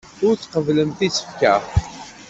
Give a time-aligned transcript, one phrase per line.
[0.27, 1.55] Ur tqebblemt isefka.